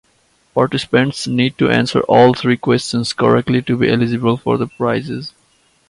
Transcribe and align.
Participants 0.55 1.27
need 1.27 1.59
to 1.59 1.69
answer 1.69 1.99
all 1.99 2.33
three 2.33 2.57
questions 2.57 3.13
correctly 3.13 3.61
to 3.61 3.77
be 3.77 3.87
eligible 3.87 4.35
for 4.35 4.57
the 4.57 4.65
prizes. 4.65 5.33